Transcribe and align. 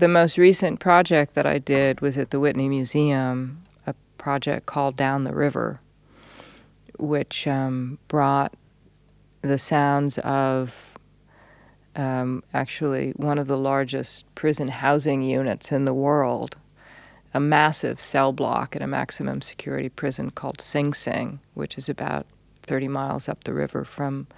the 0.00 0.08
most 0.08 0.38
recent 0.38 0.80
project 0.80 1.34
that 1.34 1.46
I 1.46 1.58
did 1.58 2.00
was 2.00 2.16
at 2.16 2.30
the 2.30 2.40
Whitney 2.40 2.68
Museum, 2.68 3.62
a 3.86 3.94
project 4.16 4.64
called 4.64 4.96
Down 4.96 5.24
the 5.24 5.34
River, 5.34 5.80
which 6.98 7.46
um, 7.46 7.98
brought 8.08 8.54
the 9.42 9.58
sounds 9.58 10.16
of 10.18 10.98
um, 11.94 12.42
actually 12.54 13.10
one 13.16 13.38
of 13.38 13.46
the 13.46 13.58
largest 13.58 14.24
prison 14.34 14.68
housing 14.68 15.20
units 15.20 15.70
in 15.70 15.84
the 15.84 15.94
world, 15.94 16.56
a 17.34 17.40
massive 17.40 18.00
cell 18.00 18.32
block 18.32 18.74
at 18.74 18.82
a 18.82 18.86
maximum 18.86 19.42
security 19.42 19.90
prison 19.90 20.30
called 20.30 20.62
Sing 20.62 20.94
Sing, 20.94 21.40
which 21.52 21.76
is 21.76 21.90
about 21.90 22.26
30 22.62 22.88
miles 22.88 23.28
up 23.28 23.44
the 23.44 23.54
river 23.54 23.84
from 23.84 24.28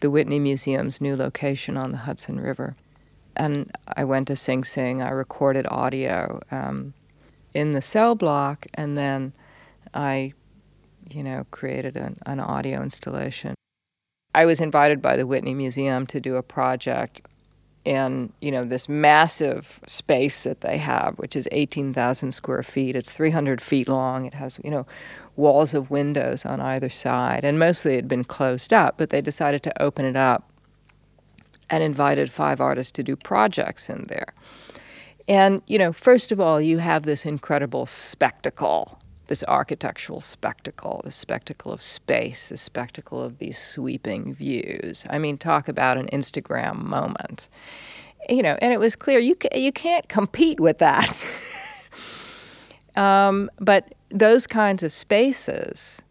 the 0.00 0.10
Whitney 0.10 0.38
Museum's 0.38 1.00
new 1.00 1.16
location 1.16 1.78
on 1.78 1.90
the 1.90 1.98
Hudson 1.98 2.38
River. 2.38 2.76
And 3.36 3.70
I 3.96 4.04
went 4.04 4.28
to 4.28 4.36
Sing 4.36 4.64
Sing, 4.64 5.02
I 5.02 5.10
recorded 5.10 5.66
audio 5.70 6.40
um, 6.50 6.94
in 7.54 7.72
the 7.72 7.82
cell 7.82 8.14
block, 8.14 8.66
and 8.74 8.98
then 8.98 9.32
I, 9.94 10.34
you 11.10 11.22
know, 11.22 11.46
created 11.50 11.96
an, 11.96 12.18
an 12.26 12.40
audio 12.40 12.82
installation. 12.82 13.54
I 14.34 14.44
was 14.44 14.60
invited 14.60 15.02
by 15.02 15.16
the 15.16 15.26
Whitney 15.26 15.54
Museum 15.54 16.06
to 16.08 16.20
do 16.20 16.36
a 16.36 16.42
project 16.42 17.22
in 17.84 18.30
you 18.40 18.50
know 18.50 18.62
this 18.62 18.88
massive 18.88 19.80
space 19.86 20.44
that 20.44 20.60
they 20.60 20.78
have, 20.78 21.18
which 21.18 21.34
is 21.34 21.48
18,000 21.50 22.32
square 22.32 22.62
feet. 22.62 22.94
It's 22.94 23.12
300 23.12 23.60
feet 23.60 23.88
long. 23.88 24.26
It 24.26 24.34
has 24.34 24.60
you 24.62 24.70
know 24.70 24.86
walls 25.36 25.72
of 25.74 25.90
windows 25.90 26.44
on 26.44 26.60
either 26.60 26.90
side, 26.90 27.44
and 27.44 27.58
mostly 27.58 27.94
it 27.94 27.96
had 27.96 28.08
been 28.08 28.24
closed 28.24 28.72
up. 28.72 28.98
But 28.98 29.10
they 29.10 29.20
decided 29.20 29.62
to 29.64 29.82
open 29.82 30.04
it 30.04 30.16
up 30.16 30.49
and 31.70 31.82
invited 31.82 32.30
five 32.30 32.60
artists 32.60 32.92
to 32.92 33.02
do 33.02 33.16
projects 33.16 33.88
in 33.88 34.06
there. 34.08 34.34
And 35.28 35.62
you 35.66 35.78
know, 35.78 35.92
first 35.92 36.32
of 36.32 36.40
all, 36.40 36.60
you 36.60 36.78
have 36.78 37.04
this 37.04 37.24
incredible 37.24 37.86
spectacle 37.86 39.00
this 39.30 39.44
architectural 39.46 40.20
spectacle, 40.20 41.02
the 41.04 41.10
spectacle 41.12 41.72
of 41.72 41.80
space, 41.80 42.48
the 42.48 42.56
spectacle 42.56 43.22
of 43.22 43.38
these 43.38 43.56
sweeping 43.56 44.34
views. 44.34 45.06
I 45.08 45.20
mean, 45.20 45.38
talk 45.38 45.68
about 45.68 45.96
an 45.96 46.08
Instagram 46.12 46.82
moment. 46.82 47.48
You 48.28 48.42
know, 48.42 48.58
and 48.60 48.72
it 48.72 48.80
was 48.80 48.96
clear 48.96 49.20
you 49.20 49.36
you 49.54 49.70
can't 49.70 50.08
compete 50.08 50.58
with 50.58 50.78
that. 50.78 51.24
um, 52.96 53.48
but 53.60 53.94
those 54.08 54.48
kinds 54.48 54.82
of 54.82 54.92
spaces 54.92 56.02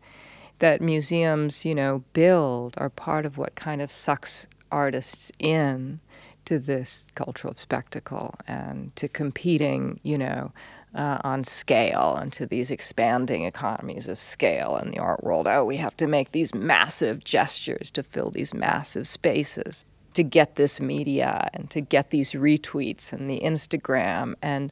that 0.60 0.82
museums, 0.82 1.66
you 1.66 1.76
know, 1.76 2.06
build 2.14 2.74
are 2.78 2.90
part 2.90 3.26
of 3.26 3.38
what 3.38 3.54
kind 3.56 3.82
of 3.82 3.92
sucks 3.92 4.48
artists 4.72 5.32
in 5.40 6.00
to 6.46 6.60
this 6.60 7.08
cultural 7.16 7.54
spectacle 7.56 8.36
and 8.48 8.96
to 8.96 9.08
competing, 9.08 10.00
you 10.04 10.18
know, 10.18 10.52
uh, 10.96 11.20
on 11.24 11.44
scale 11.44 12.18
and 12.20 12.34
to 12.34 12.46
these 12.46 12.72
expanding 12.72 13.44
economies 13.44 14.08
of 14.08 14.20
scale 14.20 14.78
in 14.78 14.90
the 14.92 14.98
art 14.98 15.24
world. 15.24 15.48
Oh, 15.48 15.64
we 15.64 15.78
have 15.78 15.96
to 15.98 16.08
make 16.08 16.32
these 16.32 16.56
massive 16.56 17.24
gestures 17.24 17.92
to 17.92 18.02
fill 18.02 18.32
these 18.32 18.54
massive 18.54 19.08
spaces 19.08 19.86
to 20.16 20.24
get 20.24 20.56
this 20.56 20.80
media 20.82 21.50
and 21.54 21.70
to 21.70 21.82
get 21.82 22.10
these 22.10 22.32
retweets 22.32 23.14
and 23.14 23.30
the 23.30 23.42
Instagram. 23.42 24.36
And 24.42 24.72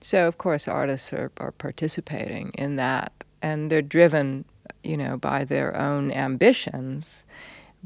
so, 0.00 0.26
of 0.26 0.38
course, 0.38 0.66
artists 0.66 1.12
are, 1.12 1.30
are 1.38 1.52
participating 1.52 2.50
in 2.54 2.76
that. 2.76 3.12
And 3.40 3.70
they're 3.70 3.82
driven, 3.82 4.44
you 4.82 4.96
know, 4.96 5.16
by 5.16 5.44
their 5.44 5.76
own 5.76 6.10
ambitions, 6.10 7.24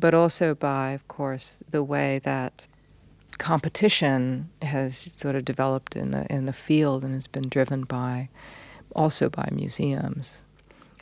but 0.01 0.15
also 0.15 0.55
by, 0.55 0.93
of 0.93 1.07
course, 1.09 1.63
the 1.71 1.85
way 1.85 2.19
that 2.21 2.67
competition 3.39 4.51
has 4.63 4.97
sort 4.97 5.35
of 5.35 5.45
developed 5.45 5.97
in 5.97 6.11
the 6.11 6.27
in 6.33 6.47
the 6.47 6.53
field 6.53 7.05
and 7.05 7.15
has 7.15 7.27
been 7.27 7.49
driven 7.49 7.85
by 7.85 8.29
also 8.95 9.29
by 9.29 9.49
museums. 9.53 10.43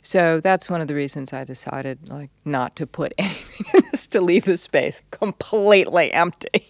So 0.01 0.39
that's 0.39 0.69
one 0.69 0.81
of 0.81 0.87
the 0.87 0.95
reasons 0.95 1.33
I 1.33 1.43
decided 1.43 2.07
like 2.07 2.29
not 2.45 2.75
to 2.77 2.87
put 2.87 3.13
anything 3.17 3.65
in 3.73 3.83
this 3.91 4.07
to 4.07 4.21
leave 4.21 4.45
the 4.45 4.57
space 4.57 5.01
completely 5.11 6.11
empty. 6.13 6.67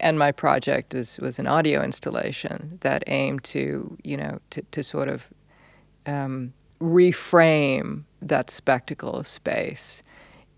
and 0.00 0.18
my 0.18 0.32
project 0.32 0.94
is, 0.94 1.18
was 1.18 1.38
an 1.38 1.46
audio 1.46 1.82
installation 1.82 2.78
that 2.82 3.02
aimed 3.06 3.44
to, 3.44 3.96
you 4.02 4.16
know, 4.16 4.40
to, 4.50 4.62
to 4.70 4.82
sort 4.82 5.08
of 5.08 5.28
um, 6.04 6.52
reframe 6.80 8.04
that 8.20 8.50
spectacle 8.50 9.12
of 9.12 9.26
space 9.26 10.02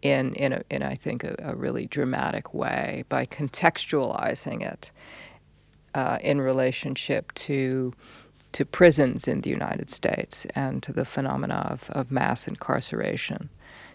in 0.02 0.34
in, 0.34 0.52
a, 0.52 0.62
in 0.70 0.82
I 0.82 0.94
think 0.94 1.24
a, 1.24 1.34
a 1.38 1.54
really 1.54 1.86
dramatic 1.86 2.54
way 2.54 3.04
by 3.08 3.26
contextualizing 3.26 4.62
it 4.62 4.92
uh, 5.94 6.18
in 6.20 6.40
relationship 6.40 7.32
to 7.34 7.92
to 8.52 8.64
prisons 8.64 9.28
in 9.28 9.42
the 9.42 9.50
United 9.50 9.90
States 9.90 10.46
and 10.54 10.82
to 10.82 10.92
the 10.92 11.04
phenomena 11.04 11.66
of, 11.70 11.90
of 11.90 12.10
mass 12.10 12.48
incarceration. 12.48 13.50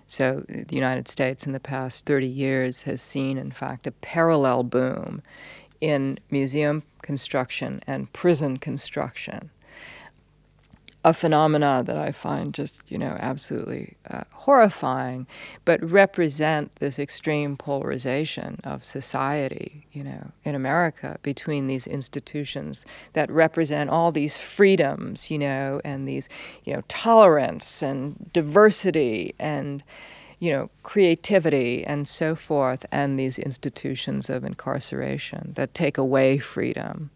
So 0.05 0.45
the 0.47 0.75
United 0.75 1.07
States 1.07 1.45
in 1.45 1.53
the 1.53 1.59
past 1.59 2.05
30 2.05 2.27
years 2.27 2.83
has 2.83 3.01
seen, 3.01 3.37
in 3.37 3.51
fact, 3.51 3.87
a 3.87 3.91
parallel 3.91 4.63
boom 4.63 5.23
in 5.81 6.19
museum 6.29 6.83
construction 7.01 7.81
and 7.87 8.13
prison 8.13 8.57
construction 8.57 9.49
a 11.05 11.13
phenomena 11.13 11.83
that 11.85 11.97
I 11.97 12.13
find 12.13 12.53
just, 12.53 12.81
you 12.89 12.97
know, 12.97 13.17
absolutely 13.19 13.97
uh, 14.09 14.23
horrifying, 14.31 15.27
but 15.65 15.83
represent 15.83 16.75
this 16.77 16.97
extreme 16.97 17.57
polarization 17.57 18.61
of 18.63 18.85
society, 18.85 19.85
you 19.91 20.03
know, 20.03 20.31
in 20.45 20.55
America 20.55 21.17
between 21.21 21.67
these 21.67 21.85
institutions 21.87 22.85
that 23.13 23.29
represent 23.29 23.89
all 23.89 24.13
these 24.13 24.39
freedoms, 24.39 25.29
you 25.29 25.37
know, 25.37 25.81
and 25.83 26.07
these, 26.07 26.29
you 26.63 26.73
know, 26.73 26.81
tolerance 26.87 27.81
and 27.81 28.29
diversity 28.31 29.35
and, 29.37 29.83
you 30.39 30.51
know, 30.51 30.69
creativity 30.83 31.85
and 31.85 32.07
so 32.07 32.33
forth, 32.33 32.85
and 32.93 33.19
these 33.19 33.37
institutions 33.37 34.29
of 34.29 34.45
incarceration 34.45 35.51
that 35.55 35.73
take 35.73 35.97
away 35.97 36.37
freedom 36.37 37.11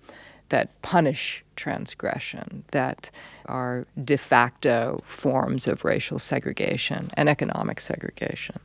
that 0.49 0.81
punish 0.81 1.43
transgression, 1.55 2.63
that 2.71 3.11
are 3.45 3.85
de 4.03 4.17
facto 4.17 4.99
forms 5.03 5.67
of 5.67 5.85
racial 5.85 6.19
segregation 6.19 7.09
and 7.15 7.29
economic 7.29 7.79
segregation. 7.79 8.59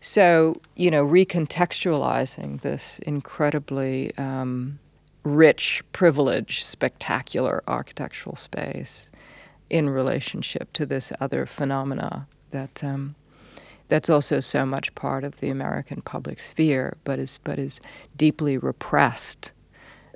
So, 0.00 0.60
you 0.76 0.90
know, 0.90 1.04
recontextualizing 1.04 2.60
this 2.60 3.00
incredibly 3.00 4.16
um, 4.16 4.78
rich, 5.24 5.82
privileged, 5.92 6.62
spectacular 6.62 7.62
architectural 7.66 8.36
space 8.36 9.10
in 9.68 9.90
relationship 9.90 10.72
to 10.74 10.86
this 10.86 11.12
other 11.20 11.46
phenomena 11.46 12.26
that 12.50 12.82
um, 12.82 13.14
that's 13.88 14.08
also 14.08 14.40
so 14.40 14.64
much 14.64 14.94
part 14.94 15.24
of 15.24 15.40
the 15.40 15.50
American 15.50 16.02
public 16.02 16.40
sphere, 16.40 16.96
but 17.04 17.18
is 17.18 17.38
but 17.42 17.58
is 17.58 17.80
deeply 18.16 18.56
repressed 18.56 19.52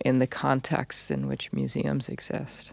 in 0.04 0.18
the 0.18 0.26
contexts 0.26 1.10
in 1.10 1.26
which 1.26 1.52
museums 1.52 2.08
exist. 2.08 2.72